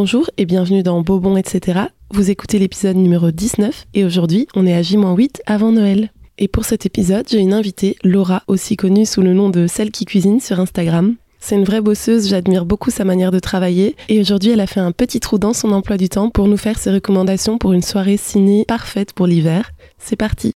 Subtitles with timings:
[0.00, 1.80] Bonjour et bienvenue dans Bobon, etc.
[2.12, 6.12] Vous écoutez l'épisode numéro 19 et aujourd'hui on est à J-8 avant Noël.
[6.38, 9.90] Et pour cet épisode, j'ai une invitée, Laura, aussi connue sous le nom de Celle
[9.90, 11.16] qui cuisine sur Instagram.
[11.40, 14.78] C'est une vraie bosseuse, j'admire beaucoup sa manière de travailler et aujourd'hui elle a fait
[14.78, 17.82] un petit trou dans son emploi du temps pour nous faire ses recommandations pour une
[17.82, 19.72] soirée ciné parfaite pour l'hiver.
[19.98, 20.52] C'est parti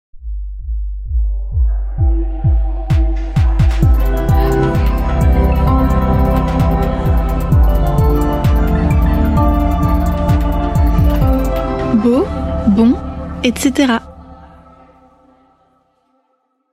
[12.71, 12.95] bon,
[13.43, 13.93] etc.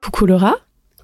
[0.03, 0.57] Coucou Laura.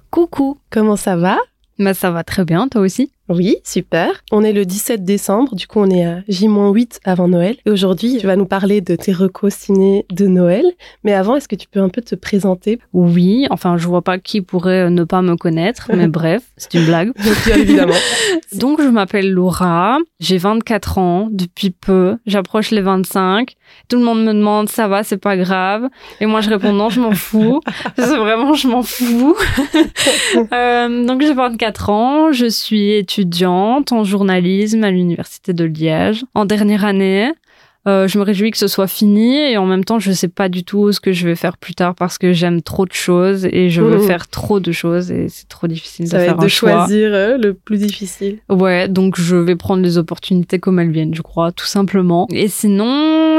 [0.09, 0.57] Coucou.
[0.69, 1.37] Comment ça va?
[1.77, 3.11] Bah ça va très bien, toi aussi?
[3.27, 4.23] Oui, super.
[4.31, 7.57] On est le 17 décembre, du coup on est à J-8 avant Noël.
[7.65, 10.63] Et aujourd'hui, tu vas nous parler de tes recos ciné de Noël.
[11.03, 12.79] Mais avant, est-ce que tu peux un peu te présenter?
[12.93, 16.85] Oui, enfin je vois pas qui pourrait ne pas me connaître, mais bref, c'est une
[16.85, 17.11] blague.
[17.45, 17.95] Bien évidemment.
[18.53, 23.55] Donc je m'appelle Laura, j'ai 24 ans depuis peu, j'approche les 25.
[23.87, 25.87] Tout le monde me demande ça va, c'est pas grave.
[26.19, 27.61] Et moi je réponds non, je m'en fous.
[27.95, 29.35] c'est vraiment, je m'en fous.
[30.53, 36.45] euh, donc j'ai 24 ans, je suis étudiante en journalisme à l'université de Liège en
[36.45, 37.31] dernière année.
[37.87, 40.49] Euh, je me réjouis que ce soit fini et en même temps, je sais pas
[40.49, 43.45] du tout ce que je vais faire plus tard parce que j'aime trop de choses
[43.45, 44.07] et je veux mmh.
[44.07, 47.13] faire trop de choses et c'est trop difficile Ça de va faire être de choisir
[47.13, 48.39] euh, le plus difficile.
[48.49, 52.27] Ouais, donc je vais prendre les opportunités comme elles viennent, je crois, tout simplement.
[52.31, 52.85] Et sinon,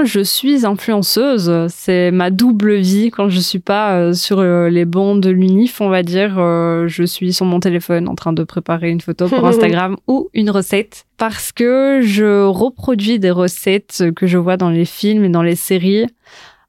[0.05, 1.67] je suis influenceuse.
[1.69, 5.89] C'est ma double vie quand je suis pas euh, sur les bancs de l'unif, on
[5.89, 6.37] va dire.
[6.37, 10.51] je suis sur mon téléphone en train de préparer une photo pour Instagram ou une
[10.51, 15.43] recette parce que je reproduis des recettes que je vois dans les films et dans
[15.43, 16.07] les séries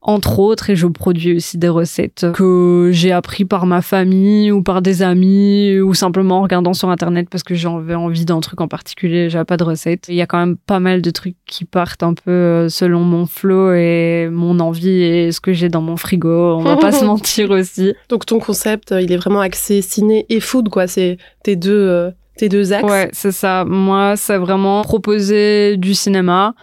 [0.08, 4.64] entre autres, et je produis aussi des recettes que j'ai appris par ma famille ou
[4.64, 8.62] par des amis ou simplement en regardant sur internet parce que j'avais envie d'un truc
[8.62, 10.06] en particulier, j'avais pas de recette.
[10.08, 13.02] Il y a quand même pas mal de trucs qui partent un peu euh, selon
[13.02, 16.56] mon flow et mon envie et ce que j'ai dans mon frigo.
[16.58, 17.94] On va pas se mentir aussi.
[18.08, 20.88] Donc ton concept, il est vraiment axé ciné et food, quoi.
[20.88, 23.66] C'est tes deux euh, tes deux axes Ouais, c'est ça.
[23.66, 26.56] Moi, c'est vraiment proposer du cinéma.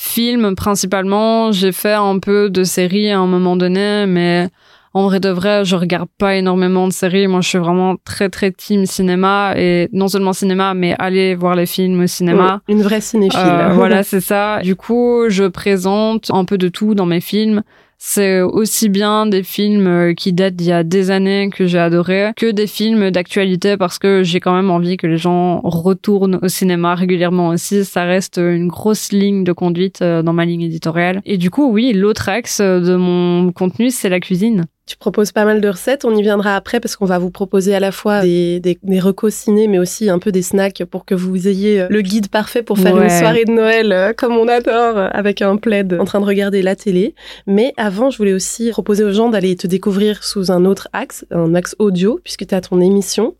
[0.00, 1.50] Film, principalement.
[1.50, 4.48] J'ai fait un peu de séries à un moment donné, mais
[4.94, 7.26] en vrai de vrai, je regarde pas énormément de séries.
[7.26, 9.54] Moi, je suis vraiment très, très team cinéma.
[9.56, 12.60] Et non seulement cinéma, mais aller voir les films au cinéma.
[12.68, 13.40] une vraie cinéphile.
[13.42, 14.60] Euh, voilà, c'est ça.
[14.62, 17.64] Du coup, je présente un peu de tout dans mes films.
[18.00, 21.80] C'est aussi bien des films euh, qui datent d'il y a des années que j'ai
[21.80, 26.38] adoré que des films d'actualité parce que j'ai quand même envie que les gens retournent
[26.40, 27.84] au cinéma régulièrement aussi.
[27.84, 31.20] Ça reste une grosse ligne de conduite euh, dans ma ligne éditoriale.
[31.24, 34.66] Et du coup, oui, l'autre axe de mon contenu, c'est la cuisine.
[34.88, 37.74] Tu proposes pas mal de recettes, on y viendra après parce qu'on va vous proposer
[37.74, 41.04] à la fois des, des, des recos ciné, mais aussi un peu des snacks pour
[41.04, 44.48] que vous ayez le guide parfait pour faire une soirée de Noël euh, comme on
[44.48, 47.14] adore, euh, avec un plaid en train de regarder la télé.
[47.46, 51.26] Mais avant, je voulais aussi proposer aux gens d'aller te découvrir sous un autre axe,
[51.30, 53.34] un axe audio, puisque tu as ton émission.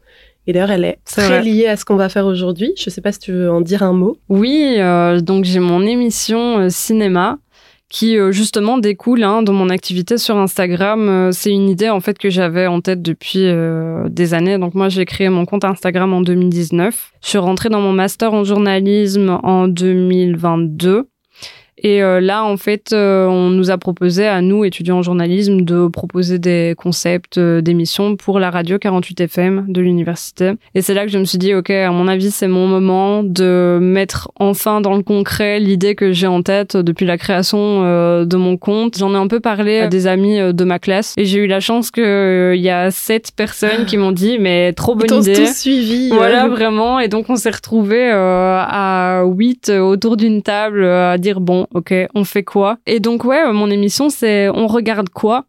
[0.46, 2.72] Et d'ailleurs, elle est, très liée à ce qu'on va faire aujourd'hui.
[2.76, 4.16] Je sais pas si tu veux en dire un mot.
[4.30, 7.38] Oui, euh, donc j'ai mon émission euh, cinéma
[7.88, 11.08] qui euh, justement découle hein, de mon activité sur Instagram.
[11.08, 14.58] Euh, c'est une idée en fait que j'avais en tête depuis euh, des années.
[14.58, 17.12] Donc moi j'ai créé mon compte Instagram en 2019.
[17.22, 21.08] Je suis rentrée dans mon master en journalisme en 2022.
[21.82, 25.62] Et euh, là, en fait, euh, on nous a proposé à nous, étudiants en journalisme,
[25.62, 30.52] de proposer des concepts euh, d'émissions pour la radio 48 FM de l'université.
[30.74, 33.22] Et c'est là que je me suis dit, OK, à mon avis, c'est mon moment
[33.22, 37.58] de mettre enfin dans le concret l'idée que j'ai en tête depuis la création
[38.24, 38.98] de mon compte.
[38.98, 41.60] J'en ai un peu parlé à des amis de ma classe et j'ai eu la
[41.60, 42.02] chance qu'il
[42.56, 45.34] y a sept personnes qui m'ont dit, mais trop bonne Ils idée.
[45.34, 46.10] tous suivi.
[46.10, 46.98] Voilà, vraiment.
[46.98, 52.24] Et donc, on s'est retrouvés à huit autour d'une table à dire, bon, ok, on
[52.24, 52.78] fait quoi?
[52.86, 55.46] Et donc ouais, mon émission c'est on regarde quoi?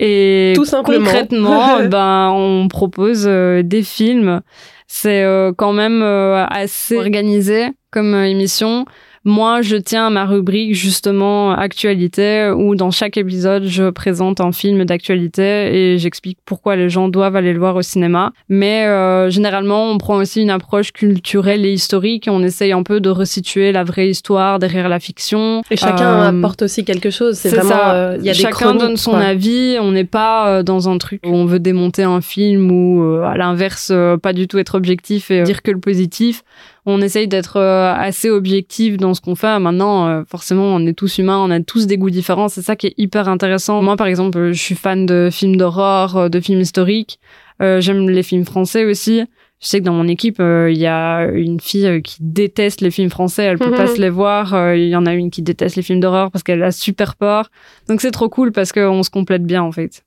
[0.00, 1.04] Et Tout simplement.
[1.04, 4.40] concrètement, ben on propose euh, des films.
[4.86, 8.84] C'est euh, quand même euh, assez organisé comme émission.
[9.24, 14.52] Moi, je tiens à ma rubrique justement actualité où dans chaque épisode, je présente un
[14.52, 18.32] film d'actualité et j'explique pourquoi les gens doivent aller le voir au cinéma.
[18.48, 22.82] Mais euh, généralement, on prend aussi une approche culturelle et historique et on essaye un
[22.82, 25.62] peu de resituer la vraie histoire derrière la fiction.
[25.70, 27.36] Et chacun euh, apporte aussi quelque chose.
[27.36, 29.20] C'est vraiment, euh, il y a chacun des donne son quoi.
[29.20, 29.76] avis.
[29.80, 33.22] On n'est pas euh, dans un truc où on veut démonter un film ou euh,
[33.22, 33.92] à l'inverse,
[34.22, 36.42] pas du tout être objectif et dire que le positif
[36.84, 39.58] on essaye d'être euh, assez objectif dans ce qu'on fait.
[39.60, 42.48] Maintenant, euh, forcément, on est tous humains, on a tous des goûts différents.
[42.48, 43.82] C'est ça qui est hyper intéressant.
[43.82, 47.20] Moi, par exemple, je suis fan de films d'horreur, de films historiques.
[47.60, 49.22] Euh, J'aime les films français aussi.
[49.60, 53.10] Je sais que dans mon équipe, il y a une fille qui déteste les films
[53.10, 54.74] français, elle peut pas se les voir.
[54.74, 57.48] Il y en a une qui déteste les films d'horreur parce qu'elle a super peur.
[57.88, 60.02] Donc c'est trop cool parce qu'on se complète bien en fait.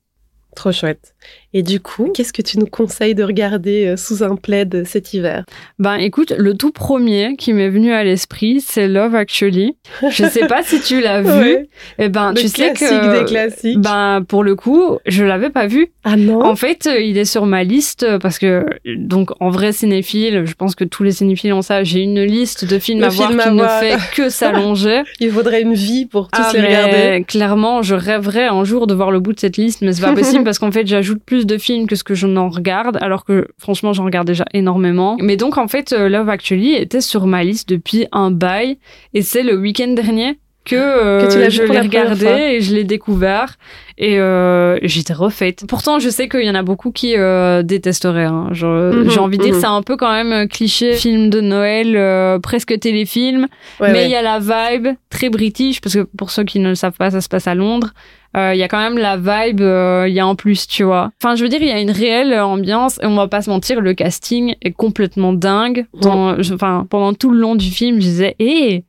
[0.54, 1.15] Trop chouette.
[1.58, 5.14] Et du coup, qu'est-ce que tu nous conseilles de regarder euh, sous un plaid cet
[5.14, 5.44] hiver?
[5.78, 9.74] Ben écoute, le tout premier qui m'est venu à l'esprit, c'est Love Actually.
[10.10, 11.52] Je sais pas si tu l'as vu.
[11.52, 11.68] Et
[11.98, 13.78] eh ben tu sais que des classiques.
[13.78, 15.88] Ben pour le coup, je l'avais pas vu.
[16.04, 16.44] Ah non?
[16.44, 20.42] En fait, euh, il est sur ma liste euh, parce que donc en vrai cinéphile,
[20.44, 21.84] je pense que tous les cinéphiles ont ça.
[21.84, 25.04] J'ai une liste de films à voir qui ne fait que s'allonger.
[25.20, 27.24] il faudrait une vie pour tous ah, les regarder.
[27.26, 30.12] Clairement, je rêverais un jour de voir le bout de cette liste, mais c'est pas
[30.12, 33.24] possible parce qu'en fait, j'ajoute plus de films que ce que je n'en regarde, alors
[33.24, 35.16] que franchement, j'en regarde déjà énormément.
[35.20, 38.78] Mais donc, en fait, euh, Love Actually était sur ma liste depuis un bail,
[39.14, 43.56] et c'est le week-end dernier que, euh, que je l'ai regardé et je l'ai découvert
[43.96, 45.64] et euh, j'étais refaite.
[45.68, 48.24] Pourtant, je sais qu'il y en a beaucoup qui euh, détesteraient.
[48.24, 48.48] Hein.
[48.50, 49.60] Mhm, j'ai envie de dire, mhm.
[49.60, 53.46] c'est un peu quand même cliché film de Noël, presque téléfilm,
[53.80, 56.74] mais il y a la vibe très british parce que pour ceux qui ne le
[56.74, 57.92] savent pas, ça se passe à Londres.
[58.36, 61.10] Il y a quand même la vibe, il y a en plus, tu vois.
[61.22, 63.48] Enfin, je veux dire, il y a une réelle ambiance et on va pas se
[63.48, 65.86] mentir, le casting est complètement dingue.
[66.04, 68.84] Enfin, pendant tout le long du film, je disais, hé,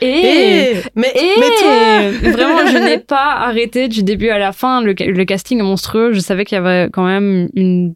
[0.00, 1.12] et, mais,
[2.32, 4.82] vraiment, je n'ai pas arrêté du début à la fin.
[4.82, 6.12] Le, le casting est monstrueux.
[6.12, 7.94] Je savais qu'il y avait quand même une,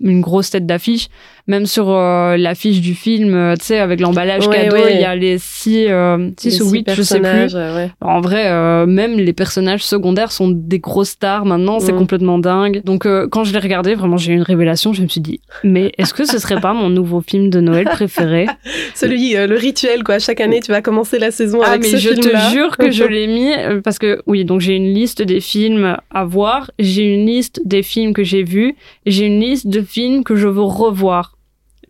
[0.00, 1.08] une grosse tête d'affiche
[1.46, 5.14] même sur euh, l'affiche du film, euh, tu sais, avec l'emballage cadeau, il y a
[5.16, 7.56] les six, euh, six ou huit, je sais plus.
[8.00, 11.98] En vrai, même les personnages secondaires sont des grosses stars maintenant, c'est mm.
[11.98, 12.82] complètement dingue.
[12.84, 14.92] Donc, quand je l'ai regardé, vraiment, j'ai eu une révélation.
[14.92, 17.84] Je me suis dit, mais est-ce que ce serait pas mon nouveau film de Noël
[17.86, 18.46] préféré?
[18.94, 20.18] Celui, le rituel, quoi.
[20.18, 22.90] Chaque année, tu vas commencer la saison ah, avec mais ce je te jure que
[22.90, 23.52] je l'ai mis
[23.82, 27.82] parce que, oui, donc j'ai une liste des films à voir, j'ai une liste des
[27.82, 28.74] films que j'ai vus,
[29.06, 31.36] j'ai une liste de films que je veux revoir.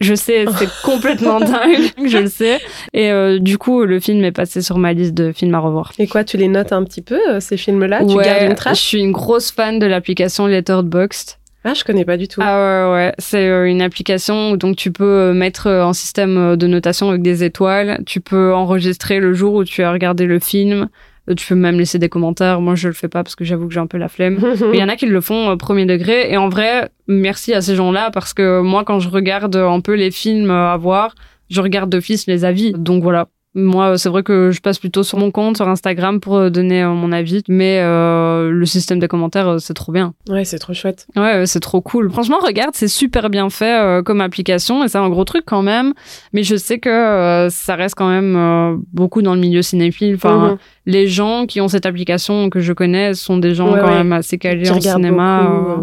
[0.00, 2.58] Je sais, c'est complètement dingue, je le sais.
[2.94, 5.93] Et euh, du coup, le film est passé sur ma liste de films à revoir.
[5.99, 8.05] Et quoi, tu les notes un petit peu, euh, ces films-là?
[8.06, 8.79] Tu gardes une trace?
[8.79, 11.37] Je suis une grosse fan de l'application Letterboxd.
[11.64, 12.41] Ah, je connais pas du tout.
[12.43, 13.14] Ah ouais, ouais.
[13.19, 17.44] C'est euh, une application où donc tu peux mettre un système de notation avec des
[17.44, 18.00] étoiles.
[18.06, 20.88] Tu peux enregistrer le jour où tu as regardé le film.
[21.31, 22.61] Euh, tu peux même laisser des commentaires.
[22.61, 24.38] Moi, je le fais pas parce que j'avoue que j'ai un peu la flemme.
[24.61, 26.31] Mais il y en a qui le font au premier degré.
[26.31, 29.94] Et en vrai, merci à ces gens-là parce que moi, quand je regarde un peu
[29.94, 31.15] les films à voir,
[31.49, 32.73] je regarde d'office les avis.
[32.73, 33.29] Donc voilà.
[33.55, 36.85] Moi, c'est vrai que je passe plutôt sur mon compte, sur Instagram, pour euh, donner
[36.85, 37.43] euh, mon avis.
[37.49, 40.14] Mais euh, le système des commentaires, c'est trop bien.
[40.29, 41.08] Ouais, c'est trop chouette.
[41.17, 42.11] Ouais, c'est trop cool.
[42.12, 45.94] Franchement, regarde, c'est super bien fait comme application et c'est un gros truc quand même.
[46.32, 50.14] Mais je sais que ça reste quand même beaucoup dans le milieu cinéphile.
[50.14, 50.58] Enfin, mhm.
[50.87, 54.38] les gens qui ont cette application que je connais sont des gens quand même assez
[54.38, 55.82] calés en cinéma.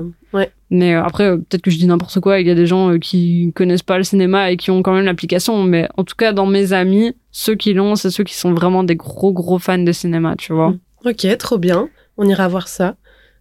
[0.69, 2.39] Mais euh, après, euh, peut-être que je dis n'importe quoi.
[2.41, 4.93] Il y a des gens euh, qui connaissent pas le cinéma et qui ont quand
[4.93, 5.63] même l'application.
[5.63, 8.83] Mais en tout cas, dans mes amis, ceux qui l'ont, c'est ceux qui sont vraiment
[8.83, 10.73] des gros, gros fans de cinéma, tu vois.
[11.05, 11.89] Ok, trop bien.
[12.17, 12.95] On ira voir ça.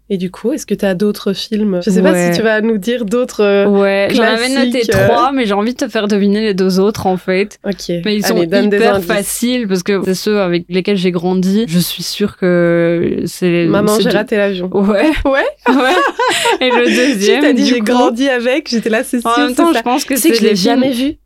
[0.09, 1.81] Et du coup, est-ce que tu as d'autres films?
[1.85, 3.43] Je sais pas si tu vas nous dire d'autres.
[3.43, 5.07] Euh, ouais, j'en avais noté euh.
[5.07, 7.59] trois, mais j'ai envie de te faire deviner les deux autres en fait.
[7.65, 7.89] Ok.
[8.05, 11.65] Mais ils sont hyper faciles parce que c'est ceux avec lesquels j'ai grandi.
[11.67, 13.67] Je suis sûre que c'est.
[13.67, 14.71] Maman, j'ai raté l'avion.
[14.73, 15.11] Ouais.
[15.27, 15.45] Ouais.
[15.69, 16.61] ouais.
[16.61, 17.41] Et le deuxième.
[17.41, 19.27] tu t'as dit j'ai grandi avec, j'étais là, c'est.
[19.27, 21.17] En même temps, je pense que c'est que je l'ai jamais vu?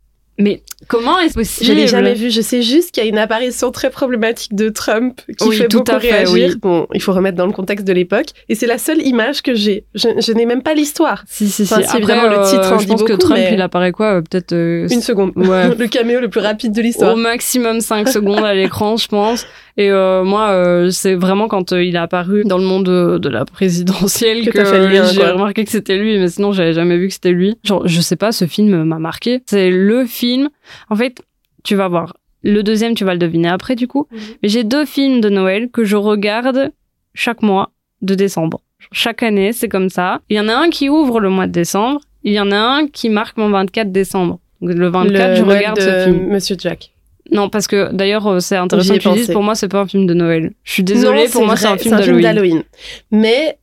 [0.41, 1.67] Mais comment est-ce possible?
[1.67, 2.29] Je l'ai jamais vu.
[2.31, 5.97] Je sais juste qu'il y a une apparition très problématique de Trump qui fait beaucoup
[5.97, 6.55] réagir.
[6.61, 8.27] Bon, il faut remettre dans le contexte de l'époque.
[8.49, 9.85] Et c'est la seule image que j'ai.
[9.93, 11.23] Je, n'ai même pas l'histoire.
[11.27, 11.73] Si, si, si.
[11.73, 14.17] Après, évidemment, le titre euh, je pense que Trump, il apparaît quoi?
[14.17, 14.53] Euh, Peut-être...
[14.53, 15.31] Euh, une seconde.
[15.35, 15.75] Ouais.
[15.77, 17.13] le caméo le plus rapide de l'histoire.
[17.13, 19.45] Au maximum 5 secondes à l'écran, je pense.
[19.81, 23.17] Et euh, moi, euh, c'est vraiment quand euh, il est apparu dans le monde de,
[23.17, 27.07] de la présidentielle que, que j'ai remarqué que c'était lui, mais sinon j'avais jamais vu
[27.07, 27.57] que c'était lui.
[27.63, 29.41] Genre, je sais pas, ce film m'a marqué.
[29.47, 30.49] C'est le film.
[30.91, 31.23] En fait,
[31.63, 32.15] tu vas voir.
[32.43, 34.07] Le deuxième, tu vas le deviner après du coup.
[34.11, 34.19] Mhm.
[34.43, 36.71] Mais j'ai deux films de Noël que je regarde
[37.15, 37.71] chaque mois
[38.03, 38.61] de décembre.
[38.91, 40.21] Chaque année, c'est comme ça.
[40.29, 42.01] Il y en a un qui ouvre le mois de décembre.
[42.23, 44.39] Il y en a un qui marque mon 24 décembre.
[44.61, 46.27] Donc, le 24, je regarde ce film.
[46.27, 46.91] Monsieur Jack.
[47.31, 49.87] Non, parce que d'ailleurs, euh, c'est intéressant que tu dises, pour moi, c'est pas un
[49.87, 50.51] film de Noël.
[50.63, 52.63] Je suis désolée, pour moi, c'est un film d'Halloween.
[53.09, 53.57] Mais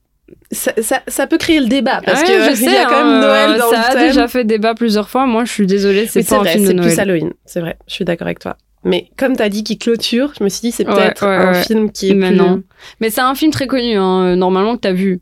[0.51, 3.05] ça, ça, ça, peut créer le débat parce que je sais, il y a quand
[3.05, 5.27] même hein, Noël dans ça a déjà fait débat plusieurs fois.
[5.27, 6.89] Moi, je suis désolée, c'est pas un film de Noël.
[6.89, 7.77] C'est plus Halloween, c'est vrai.
[7.87, 8.57] Je suis d'accord avec toi.
[8.85, 11.91] Mais comme tu as dit qu'il clôture, je me suis dit c'est peut-être un film
[11.91, 12.37] qui est Mais plus...
[12.37, 12.63] non.
[13.01, 15.21] Mais c'est un film très connu, hein, normalement que tu as vu.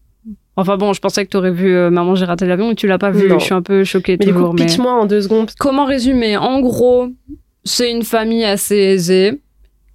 [0.57, 2.87] Enfin bon, je pensais que tu aurais vu euh, Maman, j'ai raté l'avion, mais tu
[2.87, 3.29] l'as pas vu.
[3.29, 4.55] Je suis un peu choquée mais toujours.
[4.55, 5.51] pitch-moi en deux secondes.
[5.59, 6.37] Comment résumer?
[6.37, 7.09] En gros,
[7.67, 9.41] c'est une famille assez aisée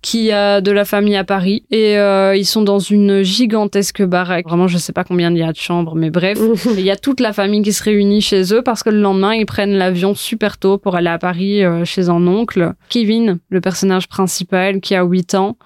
[0.02, 4.48] qui a de la famille à Paris et euh, ils sont dans une gigantesque baraque.
[4.48, 6.96] Vraiment, je sais pas combien il y a de chambres, mais bref, il y a
[6.96, 10.16] toute la famille qui se réunit chez eux parce que le lendemain, ils prennent l'avion
[10.16, 12.74] super tôt pour aller à Paris euh, chez un oncle.
[12.90, 15.58] Kevin, le personnage principal qui a 8 ans,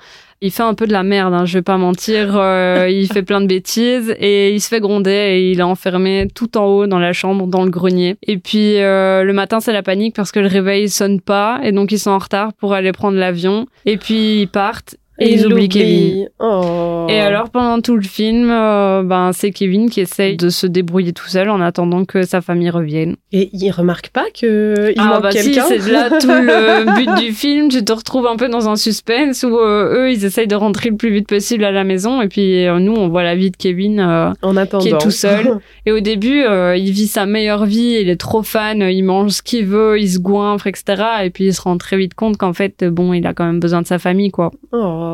[0.46, 2.36] il fait un peu de la merde, hein, je vais pas mentir.
[2.36, 6.28] Euh, il fait plein de bêtises et il se fait gronder et il est enfermé
[6.34, 8.16] tout en haut dans la chambre, dans le grenier.
[8.22, 11.72] Et puis euh, le matin, c'est la panique parce que le réveil sonne pas et
[11.72, 13.66] donc ils sont en retard pour aller prendre l'avion.
[13.86, 16.30] Et puis ils partent et, ils oublient Kevin.
[16.40, 17.08] Oh.
[17.10, 21.14] Et alors pendant tout le film, euh, ben c'est Kevin qui essaye de se débrouiller
[21.14, 23.16] tout seul en attendant que sa famille revienne.
[23.32, 25.66] Et il remarque pas que il ah manque bah si, quelqu'un.
[25.68, 27.70] c'est là tout le but du film.
[27.70, 30.90] Tu te retrouves un peu dans un suspense où euh, eux ils essayent de rentrer
[30.90, 33.52] le plus vite possible à la maison et puis euh, nous on voit la vie
[33.52, 34.02] de Kevin.
[34.42, 34.84] en attendant.
[34.84, 35.60] qui est tout seul.
[35.88, 36.44] Et au début,
[36.76, 40.10] il vit sa meilleure vie, il est trop fan, il mange ce qu'il veut, il
[40.10, 41.04] se goinfre, etc.
[41.24, 43.60] Et puis il se rend très vite compte qu'en fait, bon, il a quand même
[43.60, 44.52] besoin de sa famille, quoi.
[44.72, 45.05] Oh.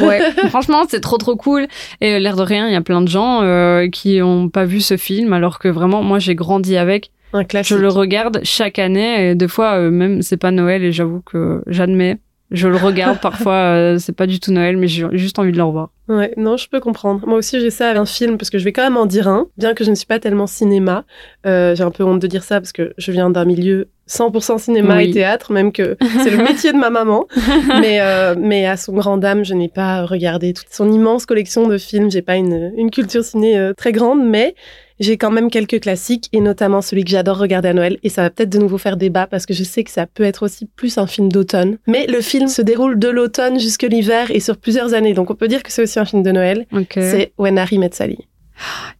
[0.00, 1.66] Ouais, franchement, c'est trop trop cool.
[2.00, 4.64] Et euh, l'air de rien, il y a plein de gens euh, qui ont pas
[4.64, 7.10] vu ce film, alors que vraiment, moi, j'ai grandi avec.
[7.32, 7.76] Un classique.
[7.76, 11.20] Je le regarde chaque année, et des fois, euh, même, c'est pas Noël, et j'avoue
[11.20, 12.18] que j'admets.
[12.50, 15.56] Je le regarde parfois, euh, c'est pas du tout Noël, mais j'ai juste envie de
[15.56, 15.90] le revoir.
[16.08, 17.26] Ouais, non, je peux comprendre.
[17.26, 19.26] Moi aussi, j'ai ça avec un film, parce que je vais quand même en dire
[19.26, 21.04] un, bien que je ne suis pas tellement cinéma.
[21.46, 24.58] Euh, j'ai un peu honte de dire ça, parce que je viens d'un milieu 100%
[24.58, 25.08] cinéma Oui.
[25.08, 27.26] et théâtre, même que c'est le métier de ma maman.
[27.80, 31.66] mais, euh, mais à son grand dame, je n'ai pas regardé toute son immense collection
[31.66, 32.10] de films.
[32.10, 34.54] J'ai pas une, une culture ciné euh, très grande, mais
[35.00, 37.98] j'ai quand même quelques classiques, et notamment celui que j'adore regarder à Noël.
[38.02, 40.22] Et ça va peut-être de nouveau faire débat, parce que je sais que ça peut
[40.22, 41.78] être aussi plus un film d'automne.
[41.86, 45.14] Mais le film se déroule de l'automne jusque l'hiver et sur plusieurs années.
[45.14, 46.66] Donc on peut dire que c'est aussi un film de Noël.
[46.72, 46.92] Ok.
[46.94, 48.18] C'est When Harry Met Sally.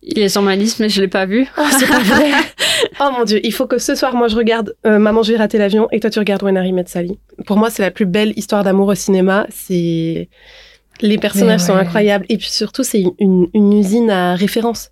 [0.03, 1.47] Il est sur ma liste, mais je l'ai pas vu.
[1.57, 2.31] Oh, c'est pas vrai.
[3.01, 5.59] oh mon dieu, il faut que ce soir, moi, je regarde euh, Maman, j'ai raté
[5.59, 7.19] l'avion et toi, tu regardes When Harry Met Sally.
[7.47, 9.47] Pour moi, c'est la plus belle histoire d'amour au cinéma.
[9.51, 10.29] C'est
[11.01, 14.91] les personnages sont incroyables et puis surtout, c'est une, une- une usine à référence.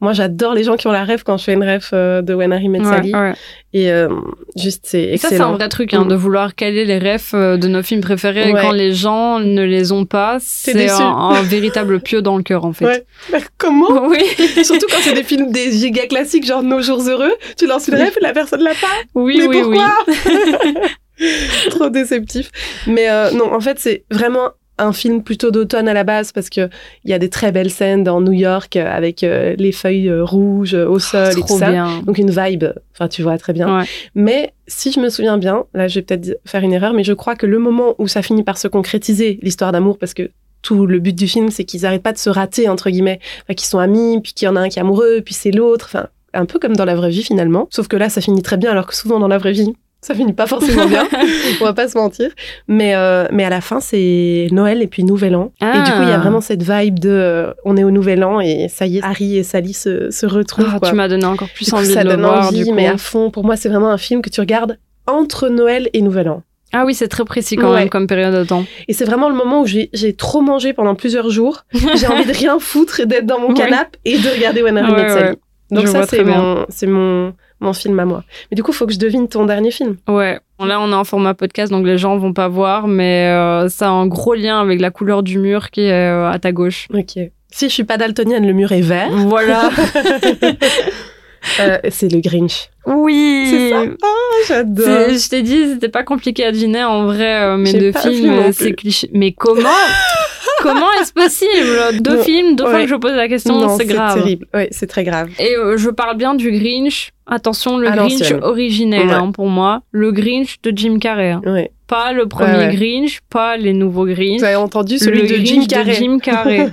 [0.00, 2.34] Moi, j'adore les gens qui ont la rêve quand je fais une rêve euh, de
[2.34, 3.14] When Harry Met Ouais, Sally.
[3.14, 3.32] ouais.
[3.72, 4.08] Et euh,
[4.56, 5.52] juste, c'est Et ça, c'est un excellent.
[5.56, 8.52] vrai truc, hein, de vouloir caler les refs euh, de nos films préférés.
[8.52, 8.60] Ouais.
[8.60, 12.64] Quand les gens ne les ont pas, c'est un, un véritable pieu dans le cœur,
[12.66, 13.06] en fait.
[13.32, 14.18] Bah, comment Oui,
[14.62, 17.94] Surtout quand c'est des films des giga classiques, genre Nos jours heureux, tu lances une
[17.94, 18.86] rêve et la personne l'a pas.
[19.14, 19.78] oui, mais oui, oui.
[19.78, 20.84] pourquoi
[21.70, 22.50] Trop déceptif.
[22.86, 26.50] Mais euh, non, en fait, c'est vraiment un film plutôt d'automne à la base parce
[26.50, 26.68] que
[27.04, 30.08] il y a des très belles scènes dans New York euh, avec euh, les feuilles
[30.08, 31.70] euh, rouges au sol et tout Trop ça.
[31.70, 32.02] bien.
[32.02, 33.78] Donc une vibe, enfin tu vois très bien.
[33.78, 33.84] Ouais.
[34.14, 37.12] Mais si je me souviens bien, là je vais peut-être faire une erreur, mais je
[37.12, 40.30] crois que le moment où ça finit par se concrétiser, l'histoire d'amour, parce que
[40.62, 43.20] tout le but du film, c'est qu'ils n'arrêtent pas de se rater, entre guillemets.
[43.42, 45.50] Enfin, qu'ils sont amis, puis qu'il y en a un qui est amoureux, puis c'est
[45.50, 45.84] l'autre.
[45.90, 47.68] Enfin, un peu comme dans la vraie vie finalement.
[47.70, 49.74] Sauf que là, ça finit très bien, alors que souvent dans la vraie vie,
[50.04, 51.06] ça finit pas forcément bien.
[51.60, 52.30] On va pas se mentir.
[52.68, 55.52] Mais, euh, mais à la fin, c'est Noël et puis Nouvel An.
[55.60, 56.18] Et du coup, il y a Ah.
[56.18, 59.38] vraiment cette vibe de euh, on est au Nouvel An et ça y est, Harry
[59.38, 60.68] et Sally se, se retrouvent.
[60.72, 60.88] Ah, quoi.
[60.90, 62.74] tu m'as donné encore plus coup, envie ça de le donne voir, envie, du coup.
[62.74, 63.30] mais à fond.
[63.30, 66.42] Pour moi, c'est vraiment un film que tu regardes entre Noël et Nouvel An.
[66.72, 67.80] Ah oui, c'est très précis quand Ouais.
[67.80, 68.64] même comme période de temps.
[68.88, 71.64] Et c'est vraiment le moment où j'ai trop mangé pendant plusieurs jours.
[71.96, 73.54] J'ai envie de rien foutre et d'être dans mon Ouais.
[73.54, 75.36] canapé et de regarder When Harry Met Sally.
[75.70, 78.24] Donc Je ça, c'est mon, c'est mon, mon film à moi.
[78.50, 79.96] Mais du coup, faut que je devine ton dernier film.
[80.08, 80.38] Ouais.
[80.60, 83.88] Là, on est en format podcast, donc les gens vont pas voir, mais euh, ça
[83.88, 86.88] a un gros lien avec la couleur du mur qui est euh, à ta gauche.
[86.94, 87.18] Ok.
[87.50, 89.10] Si je suis pas daltonienne, le mur est vert.
[89.10, 89.70] Voilà.
[91.60, 92.68] Euh, c'est le Grinch.
[92.86, 93.46] oui.
[93.50, 93.72] C'est.
[93.74, 94.06] Ah,
[94.48, 94.84] j'adore.
[94.86, 96.84] C'est- Je t'ai dit, c'était pas compliqué à deviner.
[96.84, 99.08] En vrai, euh, mes deux films, c'est cliché.
[99.12, 99.68] Mais comment
[100.62, 102.00] Comment est-ce possible?
[102.00, 104.14] Deux Non, films, deux fois que je pose la question, c'est grave.
[104.22, 104.46] terrible.
[104.54, 105.28] Ouais, c'est très grave.
[105.38, 107.10] Et euh, je parle bien du Grinch.
[107.26, 109.12] Attention, le À Grinch originel Ouais.
[109.12, 109.82] hein, pour moi.
[109.90, 111.32] Le Grinch de Jim Carrey.
[111.32, 111.42] hein.
[111.44, 111.70] Ouais.
[111.86, 112.74] Pas le premier.
[112.74, 114.38] Grinch, pas les nouveaux Grinch.
[114.38, 115.90] Vous avez entendu celui le de Grinch Jim Carrey.
[115.90, 116.68] de Jim Carrey.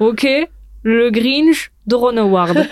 [0.00, 0.26] ok
[0.82, 2.66] Le Grinch de Ron Howard.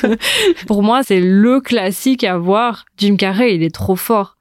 [0.66, 2.84] Pour moi, c'est le classique à voir.
[2.98, 4.36] Jim Carrey, il est trop fort.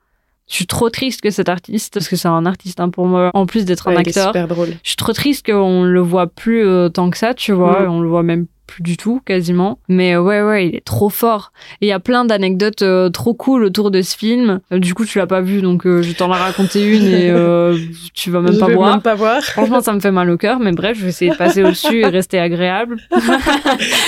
[0.49, 3.31] Je suis trop triste que cet artiste, parce que c'est un artiste hein, pour moi,
[3.33, 4.69] en plus d'être un Ouais, il est acteur, super drôle.
[4.83, 7.83] je suis trop triste qu'on le voit plus euh, tant que ça, tu vois.
[7.83, 7.89] Mm.
[7.89, 9.79] On le voit même plus du tout, quasiment.
[9.89, 11.51] Mais euh, ouais, ouais, il est trop fort.
[11.81, 14.61] Et il y a plein d'anecdotes euh, trop cool autour de ce film.
[14.71, 17.29] Euh, du coup, tu l'as pas vu, donc euh, je t'en ai raconté une et
[17.29, 17.77] euh,
[18.13, 18.91] tu vas même je pas voir.
[18.91, 19.41] même pas voir.
[19.43, 21.99] Franchement, ça me fait mal au cœur, mais bref, je vais essayer de passer au-dessus
[22.01, 22.97] et rester agréable.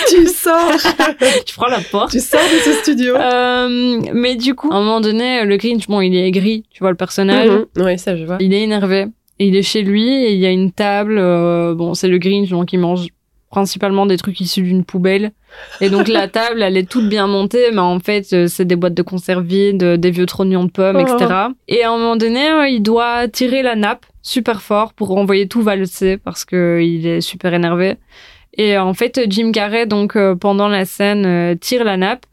[0.10, 0.72] tu sors,
[1.46, 2.12] tu prends la porte.
[2.12, 3.16] tu sors de ce studio.
[3.16, 6.80] Euh, mais du coup, à un moment donné, le Grinch, bon, il est aigri, tu
[6.80, 7.50] vois le personnage.
[7.50, 7.84] Mhm.
[7.84, 8.38] Ouais, ça je vois.
[8.40, 9.08] Il est énervé.
[9.40, 11.18] Et il est chez lui et il y a une table.
[11.18, 13.08] euh, bon, c'est le Grinch, donc il mange
[13.54, 15.32] principalement des trucs issus d'une poubelle.
[15.80, 18.76] Et donc la table, elle est toute bien montée, mais en fait, euh, c'est des
[18.76, 21.28] boîtes de conserve vides, des vieux trognons de pommes, etc.
[21.68, 25.48] Et à un moment donné, euh, il doit tirer la nappe super fort pour envoyer
[25.48, 27.98] tout valser parce que il est super énervé.
[28.58, 32.26] Et en fait, Jim Carrey, donc pendant la scène, tire la nappe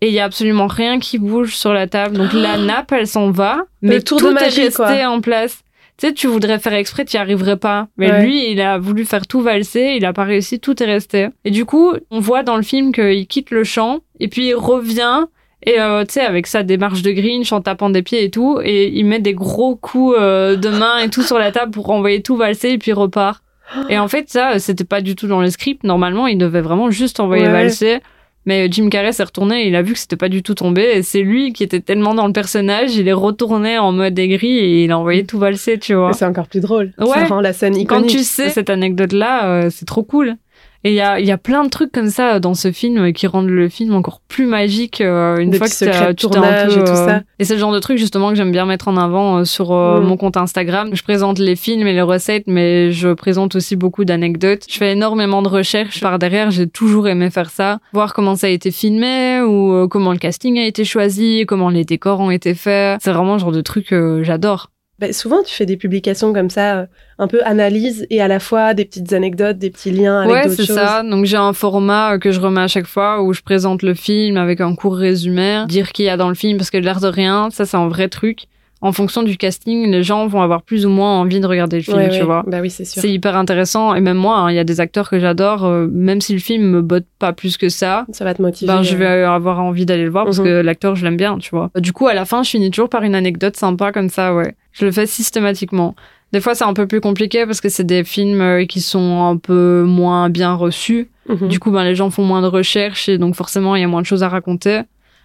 [0.00, 2.16] et il y a absolument rien qui bouge sur la table.
[2.16, 5.62] Donc la nappe, elle s'en va, mais tout est resté en place.
[5.96, 7.88] Tu sais, tu voudrais faire exprès, tu n'y arriverais pas.
[7.96, 11.28] Mais lui, il a voulu faire tout valser, il a pas réussi, tout est resté.
[11.44, 14.54] Et du coup, on voit dans le film qu'il quitte le champ, et puis il
[14.54, 15.26] revient,
[15.62, 18.58] et euh, tu sais, avec sa démarche de Grinch, en tapant des pieds et tout,
[18.62, 21.88] et il met des gros coups euh, de main et tout sur la table pour
[21.90, 23.42] envoyer tout valser, et puis il repart.
[23.88, 25.84] Et en fait, ça, c'était pas du tout dans le script.
[25.84, 28.00] Normalement, il devait vraiment juste envoyer valser.
[28.46, 30.82] Mais Jim Carrey s'est retourné et il a vu que c'était pas du tout tombé.
[30.82, 34.58] Et c'est lui qui était tellement dans le personnage, il est retourné en mode aigri
[34.58, 36.12] et il a envoyé tout valser, tu vois.
[36.12, 36.92] C'est encore plus drôle.
[36.98, 37.06] Ouais.
[37.06, 37.88] Ça rend la scène iconique.
[37.88, 40.36] Quand tu sais cette anecdote-là, euh, c'est trop cool.
[40.84, 43.12] Et il y a, y a plein de trucs comme ça dans ce film euh,
[43.12, 46.84] qui rendent le film encore plus magique euh, une fois que tu un peu, et
[46.84, 47.22] tout ça.
[47.38, 50.04] Et c'est le genre de truc justement que j'aime bien mettre en avant sur mm.
[50.04, 50.90] mon compte Instagram.
[50.92, 54.64] Je présente les films et les recettes, mais je présente aussi beaucoup d'anecdotes.
[54.68, 56.50] Je fais énormément de recherches par derrière.
[56.50, 60.58] J'ai toujours aimé faire ça, voir comment ça a été filmé ou comment le casting
[60.58, 63.00] a été choisi, comment les décors ont été faits.
[63.02, 64.68] C'est vraiment le genre de truc que j'adore.
[65.04, 66.86] Bah, souvent, tu fais des publications comme ça, euh,
[67.18, 70.56] un peu analyse et à la fois des petites anecdotes, des petits liens avec d'autres
[70.56, 70.76] choses.
[70.76, 71.02] Ouais, c'est ça.
[71.02, 73.94] Donc j'ai un format euh, que je remets à chaque fois où je présente le
[73.94, 77.00] film avec un court résumé, dire qui y a dans le film parce que l'air
[77.00, 78.46] de rien, ça c'est un vrai truc
[78.84, 81.82] en fonction du casting, les gens vont avoir plus ou moins envie de regarder le
[81.82, 82.44] film, tu vois.
[82.46, 83.00] Bah oui, c'est sûr.
[83.00, 83.94] C'est hyper intéressant.
[83.94, 86.38] Et même moi, hein, il y a des acteurs que j'adore, euh, même si le
[86.38, 88.04] film me botte pas plus que ça.
[88.12, 88.70] Ça va te motiver.
[88.70, 90.44] Ben, je vais avoir envie d'aller le voir parce mhm.
[90.44, 91.70] que l'acteur, je l'aime bien, tu vois.
[91.78, 94.54] Du coup, à la fin, je finis toujours par une anecdote sympa comme ça, ouais.
[94.72, 95.94] Je le fais systématiquement.
[96.34, 99.24] Des fois, c'est un peu plus compliqué parce que c'est des films euh, qui sont
[99.24, 101.08] un peu moins bien reçus.
[101.30, 101.48] Mhm.
[101.48, 103.88] Du coup, ben, les gens font moins de recherches et donc forcément, il y a
[103.88, 104.82] moins de choses à raconter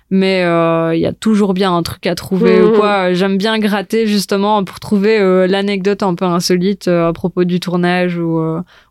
[0.09, 3.13] mais euh, il y a toujours bien un truc à trouver ou quoi.
[3.13, 7.59] J'aime bien gratter justement pour trouver euh, l'anecdote un peu insolite euh, à propos du
[7.59, 8.41] tournage ou,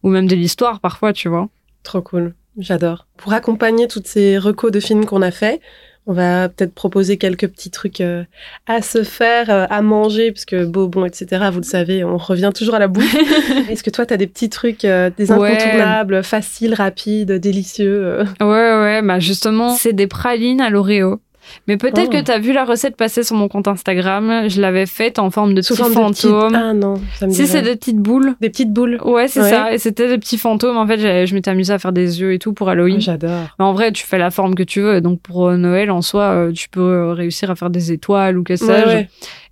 [0.03, 1.49] ou même de l'histoire parfois, tu vois.
[1.83, 3.07] Trop cool, j'adore.
[3.17, 5.61] Pour accompagner toutes ces recos de films qu'on a fait,
[6.09, 8.25] on va peut-être proposer quelques petits trucs euh,
[8.67, 12.51] à se faire, euh, à manger, parce que bon, etc., vous le savez, on revient
[12.55, 13.15] toujours à la bouffe.
[13.69, 18.47] Est-ce que toi, tu as des petits trucs, euh, des incontournables, faciles, rapides, délicieux Ouais,
[18.47, 21.21] ouais, bah justement, c'est des pralines à l'Oreo.
[21.67, 22.25] Mais peut-être que oh.
[22.25, 24.49] tu as vu la recette passer sur mon compte Instagram.
[24.49, 26.55] Je l'avais faite en forme de petits fantômes.
[26.55, 28.35] Ah non, ça me Si, c'est des petites boules.
[28.41, 28.99] Des petites boules.
[29.05, 29.73] Ouais, c'est ça.
[29.73, 30.77] Et c'était des petits fantômes.
[30.77, 33.01] En fait, je m'étais amusée à faire des yeux et tout pour Halloween.
[33.01, 33.55] J'adore.
[33.59, 35.01] Mais en vrai, tu fais la forme que tu veux.
[35.01, 38.39] Donc pour euh, Noël, en soi, euh, tu peux euh, réussir à faire des étoiles
[38.39, 39.05] ou que sais-je.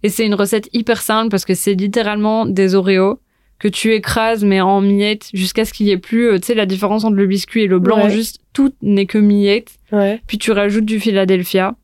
[0.03, 3.21] Et c'est une recette hyper simple parce que c'est littéralement des Oreos
[3.59, 6.67] que tu écrases mais en miettes jusqu'à ce qu'il y ait plus tu sais la
[6.67, 9.79] différence entre le biscuit et le blanc juste tout n'est que miettes
[10.27, 11.75] puis tu rajoutes du Philadelphia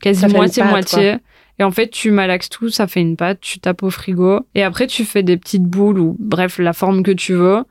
[0.00, 1.16] quasi moitié-moitié.
[1.58, 4.40] Et en fait, tu malaxes tout, ça fait une pâte, tu tapes au frigo.
[4.54, 7.62] Et après, tu fais des petites boules ou bref, la forme que tu veux.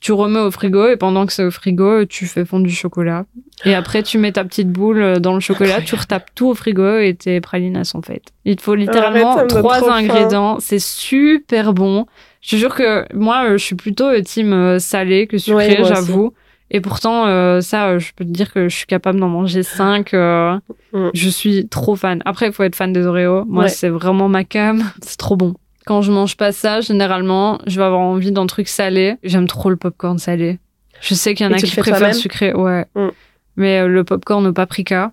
[0.00, 3.24] Tu remets au frigo et pendant que c'est au frigo, tu fais fondre du chocolat.
[3.64, 6.98] Et après, tu mets ta petite boule dans le chocolat, tu retapes tout au frigo
[6.98, 8.32] et tes pralines sont faites.
[8.44, 10.58] Il te faut littéralement trois ingrédients.
[10.58, 12.06] C'est super bon.
[12.40, 16.32] Je te jure que moi, je suis plutôt team euh, salé que sucré, j'avoue.
[16.74, 19.62] Et pourtant, euh, ça, euh, je peux te dire que je suis capable d'en manger
[19.62, 20.14] 5.
[20.14, 20.58] Euh,
[20.94, 21.10] mm.
[21.12, 22.22] Je suis trop fan.
[22.24, 23.44] Après, il faut être fan des Oreos.
[23.44, 24.82] Moi, c'est vraiment ma cam.
[25.02, 25.54] C'est trop bon.
[25.84, 29.16] Quand je mange pas ça, généralement, je vais avoir envie d'un truc salé.
[29.22, 30.60] J'aime trop le popcorn salé.
[31.02, 32.54] Je sais qu'il y en a qui préfèrent sucré.
[32.54, 32.86] Ouais.
[32.94, 33.08] Mm.
[33.56, 35.12] Mais le popcorn au paprika.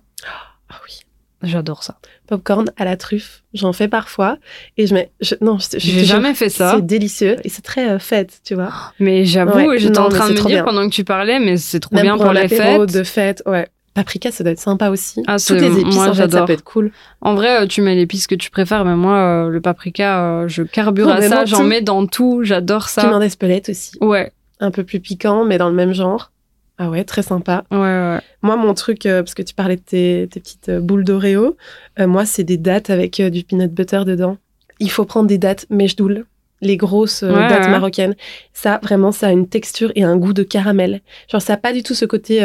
[0.70, 0.99] Ah oui.
[1.42, 1.96] J'adore ça.
[2.26, 4.36] Popcorn à la truffe, j'en fais parfois
[4.76, 5.10] et je mets.
[5.20, 6.74] Je, non, j'ai jamais fait ça.
[6.76, 8.72] C'est délicieux et c'est très euh, fête, tu vois.
[9.00, 11.96] Mais j'avoue, j'étais en train de me dire pendant que tu parlais, mais c'est trop
[11.96, 12.92] bien pour, les fêtes.
[12.92, 13.68] de fête, ouais.
[13.94, 15.22] Paprika, ça doit être sympa aussi.
[15.26, 16.92] Ah, Toutes les épices, moi, en fait, ça peut être cool.
[17.20, 20.62] En vrai, euh, tu mets l'épice que tu préfères, mais moi, euh, le paprika, je
[20.62, 23.02] carbure à ça, j'en mets dans tout, j'adore ça.
[23.02, 23.92] Piment d'Espelette aussi.
[24.00, 24.30] Ouais.
[24.60, 26.30] Un peu plus piquant, mais dans le même genre.
[26.82, 27.64] Ah ouais, très sympa.
[27.70, 28.20] Ouais, ouais.
[28.40, 31.58] Moi, mon truc, euh, parce que tu parlais de tes, petites euh, boules d'Oreo,
[31.98, 34.38] euh, moi, c'est des dattes avec du peanut butter dedans.
[34.78, 36.24] Il faut prendre des dattes mèche-doule,
[36.62, 38.16] les grosses dattes marocaines.
[38.54, 41.02] Ça, vraiment, ça a une texture et un goût de caramel.
[41.30, 42.40] Genre, ça n'a pas du tout ce côté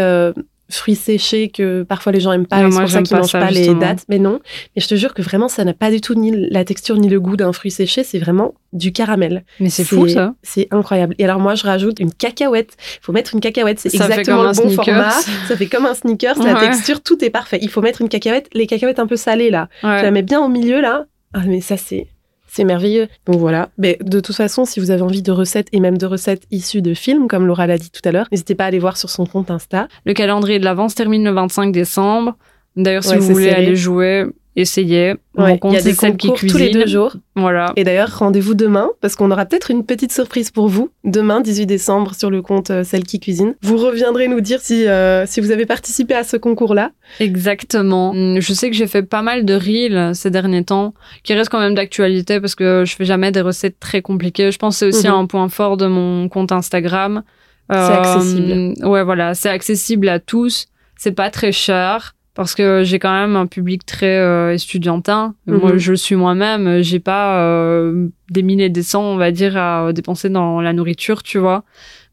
[0.69, 3.73] fruits séchés que parfois les gens aiment pas, c'est pour ça qu'ils mangent pas, les
[3.73, 4.06] dates.
[4.10, 4.39] Mais non,
[4.75, 7.08] mais je te jure que vraiment ça n'a pas du tout ni la texture ni
[7.08, 9.45] le goût d'un fruit séché, c'est vraiment du caramel.
[9.60, 10.34] Mais c'est fou ça.
[10.41, 11.15] C'est incroyable.
[11.17, 12.75] Et alors moi je rajoute une cacahuète.
[13.01, 15.12] Il faut mettre une cacahuète, c'est exactement le bon format.
[15.47, 17.60] Ça fait comme un sneakers, la texture, tout est parfait.
[17.62, 19.69] Il faut mettre une cacahuète, les cacahuètes un peu salées là.
[19.82, 21.06] Tu la mets bien au milieu là.
[21.34, 22.08] Ah mais ça c'est
[22.56, 23.10] C'est merveilleux.
[23.26, 23.68] Donc voilà.
[23.78, 26.82] Mais de toute façon, si vous avez envie de recettes et même de recettes issues
[26.82, 29.10] de films, comme Laura l'a dit tout à l'heure, n'hésitez pas à aller voir sur
[29.10, 29.89] son compte Insta.
[30.06, 32.38] Le calendrier de l'avance termine le 25 décembre.
[32.78, 34.24] D'ailleurs, si vous voulez aller jouer,
[34.56, 35.15] essayez.
[35.38, 37.15] Ouais, il y a des concours tous les deux jours.
[37.36, 37.74] Voilà.
[37.76, 40.89] Et d'ailleurs, rendez-vous demain parce qu'on aura peut-être une petite surprise pour vous.
[41.04, 43.56] Demain, 18 décembre, sur le compte euh, Celle qui cuisine.
[43.62, 46.91] Vous reviendrez nous dire si, euh, si vous avez participé à ce concours-là.
[47.20, 48.13] Exactement.
[48.13, 51.52] Mm, je sais que j'ai fait pas mal de reels ces derniers temps qui restent
[51.52, 54.52] quand même d'actualité parce que je fais jamais des recettes très compliquées.
[54.52, 55.15] Je pense que c'est aussi mhm.
[55.15, 57.24] un point fort de mon compte Instagram.
[57.70, 58.52] C'est accessible.
[58.52, 59.34] Euh, ouais, voilà.
[59.34, 60.68] C'est accessible à tous.
[60.98, 65.36] C'est pas très cher parce que j'ai quand même un public très euh, estudiantin.
[65.48, 65.78] Moi, mhm.
[65.78, 66.82] je le suis moi-même.
[66.82, 70.74] J'ai pas euh, des milliers et des cents, on va dire, à dépenser dans la
[70.74, 71.63] nourriture, tu vois.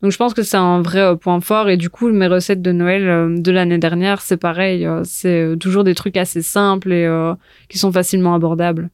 [0.01, 1.69] Donc, je pense que c'est un vrai euh, point fort.
[1.69, 4.87] Et du coup, mes recettes de Noël euh, de l'année dernière, c'est pareil.
[5.03, 7.33] c'est toujours des trucs assez simples et
[7.69, 8.91] qui sont facilement abordables.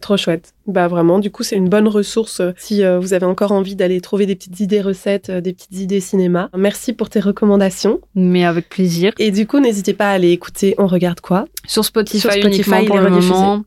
[0.00, 0.53] Trop chouette.
[0.66, 3.76] Bah vraiment, du coup, c'est une bonne ressource euh, si euh, vous avez encore envie
[3.76, 6.48] d'aller trouver des petites idées recettes, euh, des petites idées cinéma.
[6.56, 8.00] Merci pour tes recommandations.
[8.14, 9.12] Mais avec plaisir.
[9.18, 12.46] Et du coup, n'hésitez pas à aller écouter On regarde quoi Sur Spotify, sur Spotify
[12.46, 13.64] uniquement pour le moment.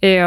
[0.00, 0.18] Et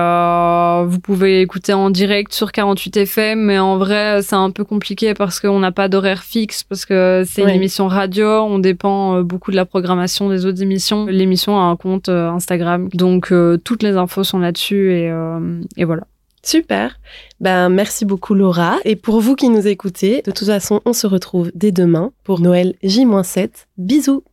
[0.86, 5.14] vous pouvez écouter en direct sur 48 FM, mais en vrai, c'est un peu compliqué
[5.14, 9.52] parce qu'on n'a pas d'horaire fixe, parce que c'est une émission radio, on dépend beaucoup
[9.52, 11.06] de la programmation des autres émissions.
[11.06, 15.12] L'émission a un compte Instagram, donc toutes les infos sont là-dessus et,
[15.78, 16.04] et voilà.
[16.44, 17.00] Super.
[17.40, 18.78] Ben, merci beaucoup Laura.
[18.86, 22.40] Et pour vous qui nous écoutez, de toute façon, on se retrouve dès demain pour
[22.40, 23.50] Noël J-7.
[23.78, 24.24] Bisous